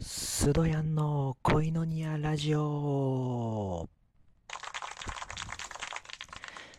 [0.00, 3.88] スドヤンの恋のニアラジオ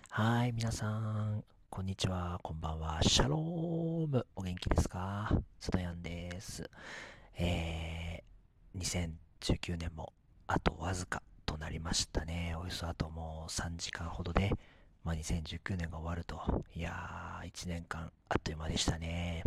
[0.10, 5.30] はい、皆さん、こんにちは、こんばんは、シャローム、お元気ですか？
[5.60, 6.70] スドヤンです。
[7.38, 9.10] えー、
[9.52, 10.14] 2019年も
[10.48, 12.56] あとわずかとなりましたね。
[12.58, 14.54] およそあともう3時間ほどで、
[15.04, 16.64] まあ、2019年が終わると。
[16.74, 19.44] いやー、1年間あっという間でしたね。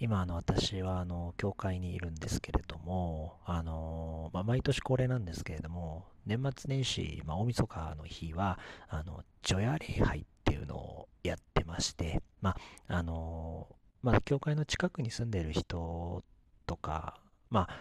[0.00, 13.68] 今、あの、私は、あの、教会にいるんですけれども、あの、まあ、毎年恒例なんですけれども、年末年始、まあ、大晦日の日は、あの、除夜礼拝っていうのをやってまして、まあ、あの、
[14.02, 16.22] まあ、教会の近くに住んでる人
[16.66, 17.76] とか、まあ、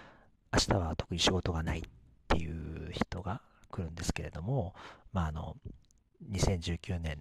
[0.54, 1.82] 明日は特に仕事がないっ
[2.28, 3.42] ていう人が
[3.72, 4.76] 来るんですけれども、
[5.12, 5.58] まあ、あの、
[6.32, 7.18] 2019年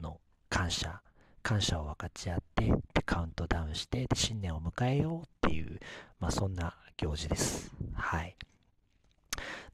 [0.00, 0.18] の
[0.48, 1.02] 感謝、
[1.42, 2.72] 感謝を分かち合って、
[3.04, 5.80] カウントダウンして、新年を迎えようっていう、
[6.20, 7.70] まあ、そんな行事です。
[7.94, 8.36] はい。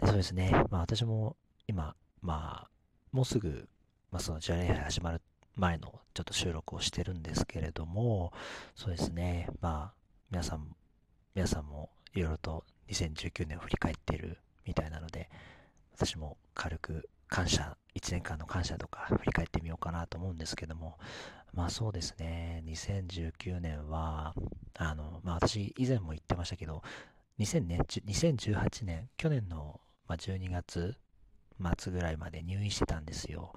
[0.00, 0.50] で、そうですね。
[0.70, 1.36] まあ、私も
[1.66, 2.70] 今、まあ、
[3.12, 3.68] もうすぐ、
[4.10, 5.20] まあ、その、ジャレイ始まる
[5.56, 8.32] 前のちょっと収録をしてるんですけれども、
[8.74, 9.48] そうですね。
[9.60, 9.94] まあ、
[10.30, 10.74] 皆さん、
[11.34, 15.30] 皆さんもいろいろと2019年を振り返っているみたいなので、
[15.92, 20.98] 私も軽く感謝、1年間の感謝とか振り返ってみようかなと思うんですけども、
[21.54, 24.34] まあそうですね、2019年は、
[24.76, 26.82] あの、まあ私以前も言ってましたけど、
[27.38, 30.96] 2000年、2018年、去年の、12月
[31.78, 33.52] 末ぐらいまで入院してたんですよ。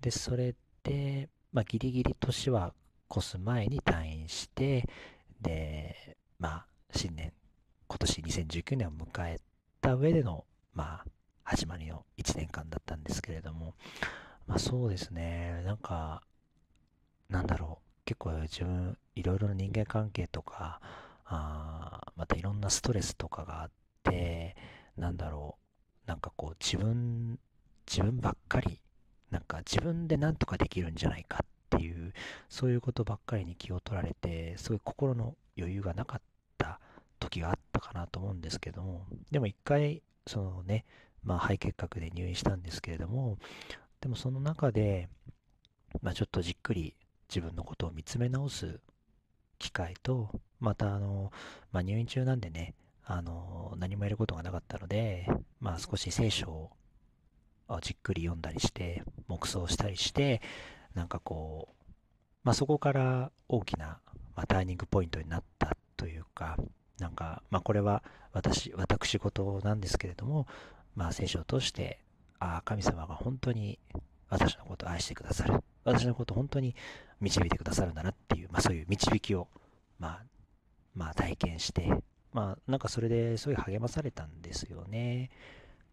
[0.00, 0.54] で、それ
[0.84, 2.72] で、まあギリギリ年は
[3.10, 4.88] 越す前に退院して、
[5.40, 7.32] で、まあ新年、
[7.88, 9.40] 今年2019年を迎え
[9.80, 11.15] た上での、まあ
[11.48, 13.74] 始まりの1年間だったんですけれども、
[14.48, 16.20] まあそうですね、なんか、
[17.28, 20.80] なんだろう、結構自分、いろいろな人間関係とか、
[21.24, 23.70] あまたいろんなストレスとかがあっ
[24.02, 24.56] て、
[24.96, 25.56] なんだろ
[26.04, 27.38] う、なんかこう自分、
[27.86, 28.80] 自分ばっかり、
[29.30, 32.12] なんか自分で何とかできるんじゃないかっていう、
[32.48, 36.22] そういうことばっかりに気を取られて、すごい心の余裕がなかっ
[36.58, 36.80] た
[37.20, 40.84] 時があったかなと思うんですけども、でも一回、そのね、
[41.26, 43.36] まあ肺結核で入院したんですけれども、
[44.00, 45.08] でもその中で、
[46.00, 46.94] まあちょっとじっくり
[47.28, 48.80] 自分のことを見つめ直す
[49.58, 51.32] 機会と、またあの、
[51.72, 55.28] まあ入院中なんでね、あの、何もやることがなかったので、
[55.60, 56.70] まあ少し聖書を
[57.82, 60.40] じっくり読んだりして、黙想したりして、
[60.94, 61.84] なんかこう、
[62.44, 63.98] まあそこから大きな、
[64.36, 66.56] まあ、ターニングポイントになったというか、
[66.98, 70.46] なんか、まあこれは私、私事なんですけれども、
[70.96, 72.00] まあ聖書を通して、
[72.40, 73.78] ああ、神様が本当に
[74.28, 75.62] 私のことを愛してくださる。
[75.84, 76.74] 私のことを本当に
[77.20, 79.48] 導いてくださるんだなっていう、まあそういう導きを、
[79.98, 80.22] まあ、
[80.94, 81.88] まあ体験して、
[82.32, 85.30] まあなんかそれですごいう励まされたんですよね。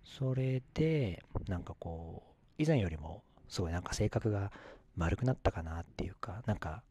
[0.04, 4.52] それで、なんかこう、以前よりもすごいなんか性格が
[4.96, 6.82] 丸くなったかなっていうか、なんか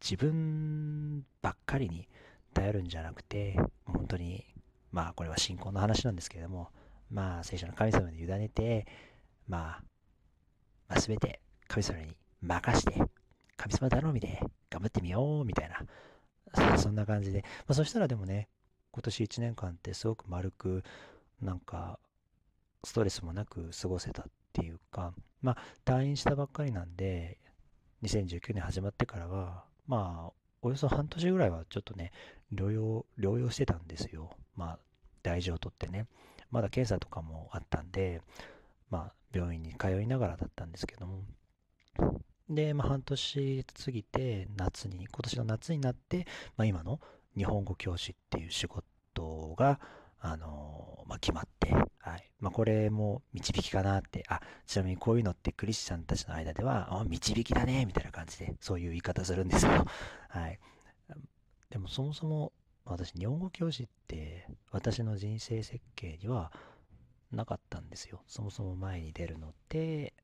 [0.00, 2.08] 自分ばっかりに
[2.54, 4.44] 頼るんじゃなくて、本当に、
[4.90, 6.70] まあこれは信仰の話なんですけれども、
[7.12, 8.86] まあ聖書の神様に委ねて、
[9.46, 9.82] まあ、
[10.88, 13.00] まあ、全て神様に任して、
[13.56, 14.40] 神様頼みで
[14.70, 18.48] 頑張ってみようみたいな、そんな感じで、まあ、そしたらでもね、
[18.90, 20.82] 今年1年間ってすごく丸く、
[21.40, 21.98] なんか、
[22.84, 27.38] ストレスもなく過ごせたっていうか、まあ、退院したばっかりなんで、
[28.02, 32.12] 2019年始まってからは、まあ、およそ半年ぐらいはちょっとね、
[32.52, 34.30] 療養、療養してたんですよ。
[34.56, 34.78] まあ、
[35.22, 36.06] 大事をとってね。
[36.52, 38.20] まだ検査とかもあったんで、
[38.90, 41.24] まあ、病院に通いながらだったんですけども。
[42.48, 46.26] で、まあ、半年過ぎて、夏に、今年の夏になって、
[46.56, 47.00] まあ、今の
[47.36, 49.80] 日本語教師っていう仕事が、
[50.20, 52.30] あのーまあ、決まって、はい。
[52.38, 59.84] まあ、これも導きかなって、あ、ちなみにこういうのってクリスチャンたちの間では、あ、導きだね、みたいな感じで、そういう言い方するんですけど、
[60.28, 60.60] はい。
[61.70, 62.52] でもそもそも、
[62.84, 66.52] 私、日本語教師って、私の人生設計には
[67.30, 68.22] なかったんですよ。
[68.26, 70.14] そもそも前に出るのって、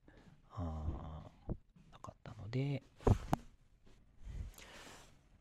[0.50, 1.22] あ
[1.92, 2.82] なかったので、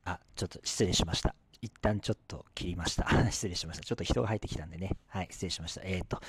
[0.05, 1.35] あ、ちょっと失礼しました。
[1.61, 3.07] 一旦ちょっと切りました。
[3.31, 3.83] 失礼しました。
[3.83, 4.95] ちょっと人が入ってきたんでね。
[5.07, 5.81] はい、失礼しました。
[5.83, 6.21] えっ、ー、と、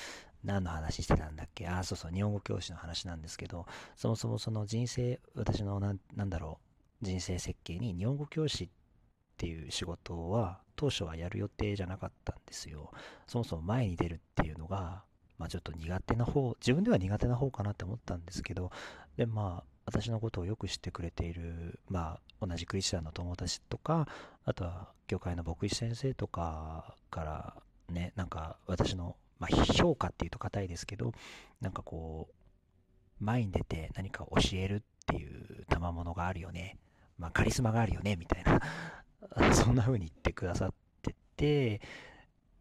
[0.43, 1.69] 何の話してたんだっけ？
[1.69, 6.59] あ、そうそう、日本語教師の話なんですけど、そもそもその人生、私の、なんだろ
[7.03, 8.73] う、人生設計に日本語教師って
[9.39, 12.91] ていう仕事は、当初はやる予定じゃなかったんですよ。
[13.27, 15.05] そもそも前に出るっていうのが、
[15.39, 18.71] まあちょっと苦手な方、自分では苦手な方かなって思ったんですけど、
[19.17, 24.07] で、まあ、私のことをよく知ってくれている、まあ、同じクリスチャンの友達とか、
[24.45, 31.13] あとは、教会の牧師先生とかから、ね、なんか私の、まあ、評価っていうと硬いですけど、
[31.61, 36.77] なんかこう、前に出て何か教えるっていう賜物があるよね。
[37.17, 38.61] まあ、カリスマがあるよね、みたいな
[39.53, 41.81] そんな風に言ってくださってて、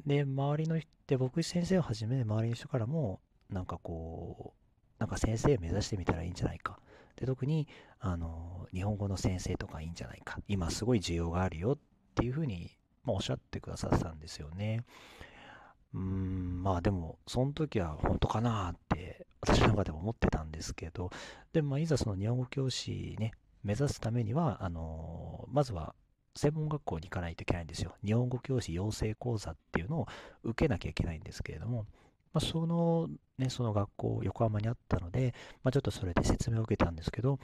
[0.06, 6.80] で、周りの人、で、僕先生をはじめ、周りの人からも、なんかこう、なんか先生を目指してみたらいいんじゃないか。
[7.16, 7.68] で、特に、
[8.00, 10.40] あの、日本語の先生とかいいんじゃないか。
[10.48, 11.78] 今すごい需要があるよっ
[12.16, 14.84] ていうふうに、まあ、おっしゃってくださったんですよね。
[15.94, 21.10] うーん、まあでも、その時は本当かなって私の中でも思ってたんですけど、
[21.54, 23.32] でもまあいざその日本語教師ね、
[23.64, 25.96] 目指すためには、あの、まずは
[26.38, 27.96] 専門学校に行かないといけないんですよ。
[28.06, 30.08] 日本語教師養成講座っていうのを
[30.44, 31.86] 受けなきゃいけないんですけれども、
[32.34, 37.40] まあ、そのね、その学校、横浜にあったので、まあ、ちょっとそれで説明を受けたんですけど、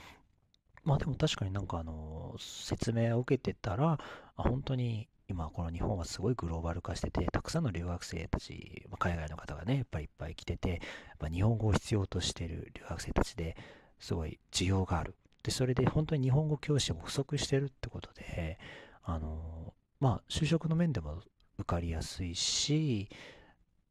[0.84, 3.98] まあでも確かになんかあの、説明を受けてたら、
[4.36, 10.80] 本当に今この日本はすごいグローバル化してて、たくさんの留学生たち、まあ、海外の方がね、やっぱりいっぱい来てて、やっ
[11.18, 13.56] ぱ日本語を必要としてる留学生たちで
[13.98, 15.16] すごい需要がある。
[15.44, 18.58] で、それで本当に日本語教師も不足してるってことで、
[19.04, 21.22] あの、まあ就職の面でも
[21.58, 23.08] 受かりやすいし、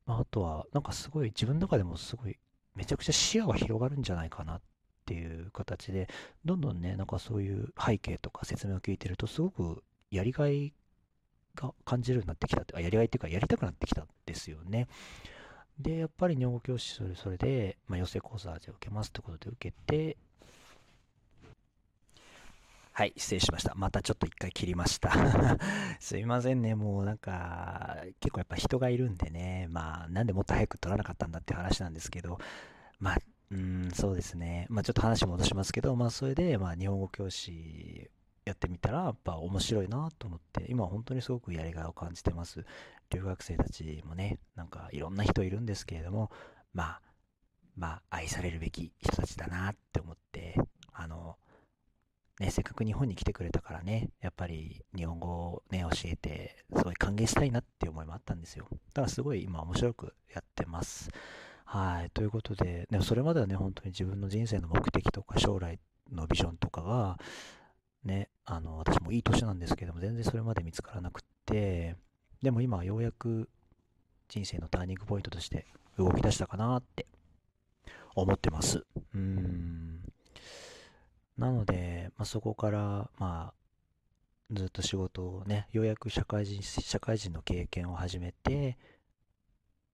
[0.05, 2.38] まあ、あとは、なんかすごい自分の中でもすごい
[2.75, 4.61] めちゃくちゃ視野が広がるんじゃないかなっ
[5.05, 6.09] ていう形で、
[6.44, 10.73] どんどんね、なんかそういう背景とか説明を聞いてると、すごくやりがい
[11.55, 14.88] が感じるようになってきたって、あ、やりがいっていうか、やりたくなってきたんですよね。
[15.79, 20.17] で、やっぱり日本語教師それそれで、まあ、養成講座で受けますってことで受けて、
[22.95, 23.73] はい、失礼しました。
[23.75, 25.11] またちょっと一回切りました。
[25.99, 32.37] すいませんね、もうなんか、結構やっぱ人がいるんでね、まあ、なんでもっと早く取らなかったんだって話なんですけど、
[32.99, 33.17] まあ、
[33.49, 34.67] うん、そうですね。
[34.69, 38.09] まあちょっと話戻しますけど、まあそれで、まあ日本語教師
[38.45, 42.65] やってみたら、やっぱ面白いなと思って、今本当にすごくやりがいを感じてます。
[43.09, 46.31] 留学生たちもね、なんかいろんな人いるんですけれども、
[46.73, 47.01] まあ、
[47.75, 50.32] まあ愛されるべき人たちだなって思って、
[52.39, 58.68] ね、せっかく日本に来てくれたからね、やっぱり日本語をね、教えて、すごい歓迎したいなっていう思いもあったんですよ。
[58.71, 61.09] だからすごい今面白くやってます。
[61.65, 62.09] はい。
[62.12, 65.80] ということで、でもそれまではね、本当に自分の人生の目的とか将来
[66.12, 67.18] のビジョンとかが、
[68.03, 71.95] ね、あの、私もいい年なんですけども、全然それまで見つからなくって、
[72.41, 73.50] でも今はようやく
[74.27, 77.06] 人生のターニングポイントとして動き出したかなって
[78.15, 78.86] 思ってます。
[79.13, 80.12] うん。
[81.38, 83.53] なので、まあ、そこから、まあ、
[84.51, 88.77] ずっと仕事をね、ようやく社会人、社会人の経験を始めて、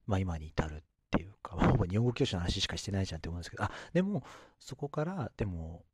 [0.06, 0.80] まあ今に至るっ
[1.12, 4.24] ていうか、 ほぼ日本語教師の話しかしてないじゃんって思うんですけど、あ、でも、
[4.59, 5.86] そこから、でも、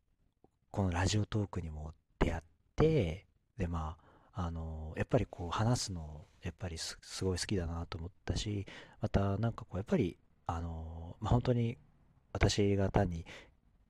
[0.71, 2.43] このラジオトークにも出会っ
[2.75, 3.27] て、
[3.57, 3.97] で、ま
[4.33, 8.65] あ、あの、やっぱりこう話すの、やっぱりすごい好きだなと思ったし、
[8.99, 10.17] またなんかこう、やっぱり、
[10.47, 11.77] あの、まあ、本当に
[12.33, 13.25] 私が単に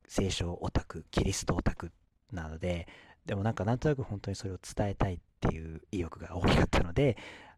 [0.07, 1.91] 聖書オタク、キリストオタク
[2.31, 2.87] なので、
[3.25, 7.17] でもなんかなんとなく本当にそれを伝えたいっていう意欲が大きかったので、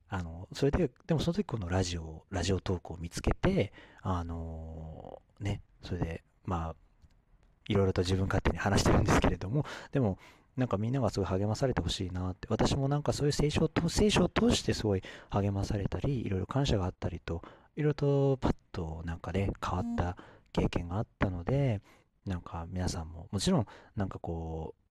[0.09, 6.75] あの、それで、でもその時このラジオ、ラジオトークを見つけて、あのね、それで、まあ、
[7.67, 10.17] いろいろと自分勝手に話してるんですけれども、でも、
[10.55, 17.43] なんかみんながすごい励まされてほしいなって、私もなんかそういう聖書を聖書を通してすごい励まされたり、いろいろ感謝があったりと、
[17.75, 20.17] いろいろとパッとなんかね、変わった
[20.53, 21.81] 経験があったので、
[22.27, 24.87] なんか皆さんも、もちろんなんかこう、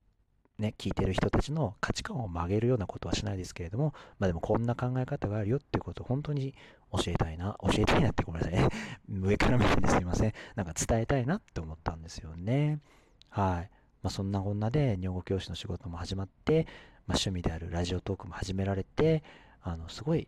[0.63, 6.55] ね、聞いてる人たちの価値観を曲げるようなことはしないですけれども、まあでもこんな考え方があるよっていうことを本当に
[6.93, 8.69] 教えたいな、 教えたいなってごめんなさいね。
[9.09, 10.33] 上から見てですいません。
[10.55, 12.81] なんか伝えたいなって思ったんですよね。
[13.29, 13.71] はい。
[14.03, 16.67] まあそんなこんなで日本語教師の仕事も始まって、
[17.07, 19.23] まあ趣味であるラジオトークも始められて、
[19.61, 20.27] あの、すごい、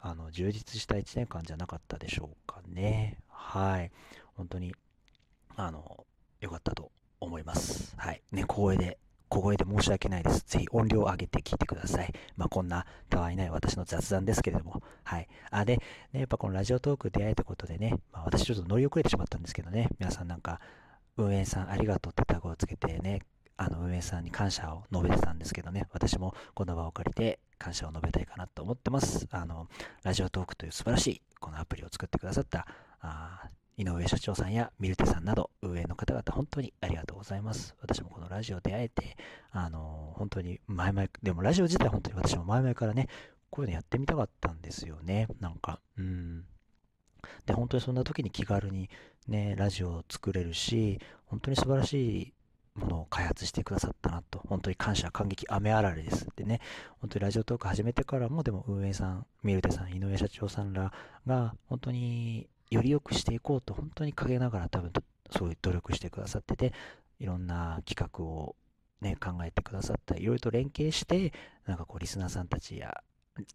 [0.00, 3.18] あの、充実した1年間じゃなかったでしょうかね。
[3.28, 3.90] はい。
[4.34, 4.74] 本当に、
[5.56, 6.06] あの、
[6.40, 6.90] 良かったと
[7.20, 7.94] 思います。
[7.96, 8.22] はい。
[8.32, 10.44] ね、光栄で、小声で申し訳ないです。
[10.46, 12.14] ぜひ音量を上げて聞いてください。
[12.36, 14.82] まあ、こんなたわいない私の雑談ですけれども。
[15.04, 15.28] はい。
[15.50, 15.76] あ、で、
[16.12, 20.60] ね、やっぱこのラジオトーク出会えたことでね、まあ、私ちょっと乗り遅れてしまったんですけどね、皆さんなんか、
[21.18, 23.20] 運営さんありがとうってタグをつけてね、
[23.56, 29.26] あの運営さんに感謝を述べてたんですけどね、私もこの場を借りて感謝を述べたいかなと思ってます。
[29.32, 29.66] あの、
[30.04, 32.66] ラジオトークという素晴らしいこのアプリを作ってくださった、
[33.78, 37.76] 井上社長さんやミルテさんなど運営の方々本当にありがとうございます。
[37.80, 39.16] 私もこのラジオ出会えて、
[39.52, 43.08] あの、本当に前々、でもラジオ自体本当に私も前々からね、
[43.50, 45.28] こういうのやってみたかったんですよね。
[45.38, 46.44] なんか、うん。
[47.46, 48.90] で、本当にそんな時に気軽に
[49.28, 52.32] ね、ラジオを作れるし、本当に素晴らしい、
[52.78, 56.28] ものを開発してくださったなと、本当に感謝、感激、雨あられです。
[56.36, 56.60] でね、
[57.00, 60.92] 本当にラジオトーク始めてからも、でも運営さん、ミルテさん、井上社長さんら
[61.26, 64.92] が、本当により良くしていこうと、本当に陰ながら多分、
[65.30, 66.72] そういう努力してくださってて、
[67.18, 68.56] いろんな企画を
[69.00, 71.32] ね、考えてくださったり、いろいろと連携して、
[71.66, 73.02] なんかこう、リスナーさんたちや、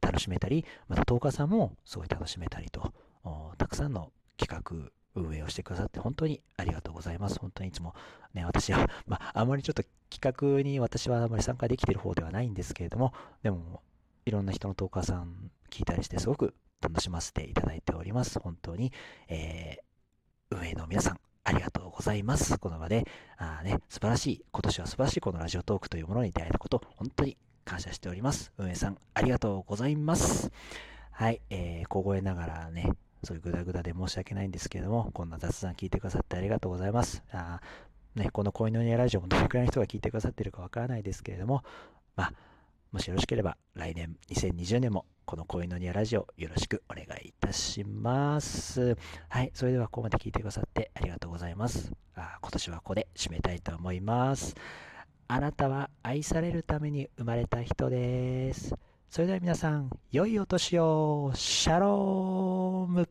[0.01, 2.93] 楽しめたり、また、トーカーさんもすごい楽しめたりと、
[3.57, 7.39] たくさんの企画、運営をしてくださって本当にありがとうございます。
[7.39, 7.93] 本当にいつも
[8.33, 13.81] ね、私は、 まあ、あまりちょっと企画に私はあまり参加できてる方ではないんですけれども、でも、
[14.25, 18.39] いろんな人のトーカーさん聞いたりしてすごく楽しませていただいております。
[18.39, 18.91] 本当に、
[19.29, 22.57] えー、運営の皆さん、ありがとうございます。
[22.57, 28.51] この場で、あね、素晴らしい、今年は素晴らしいこのラジオトークというものに出会えたこと、本当に感謝しております。
[28.57, 30.51] 運営さん、ありがとうございます。
[31.11, 32.91] はい、えー、小声ながらね、
[33.23, 37.23] そういうグダグダで申し訳ないんですけれども、こんな雑談聞いてくださってありがとうございます。
[37.31, 37.61] あ
[38.15, 41.63] ね、この恋のニアラジオもどれくらいの人が聞いてくださっているかわからないですけれども、
[42.15, 42.33] まあ、
[42.91, 48.97] もしよろしければ来年2020年もこの恋のニアラジオよろしくお願いいたします。
[49.29, 51.91] はい、それではここまで聞いてくださってありがとうございます。
[52.15, 54.55] あ今年はここで締めたいと思います。
[55.27, 58.75] あなたは愛されるために生まれた人です。
[59.09, 61.31] それでは皆さん、良いお年を。
[61.35, 63.07] シャローム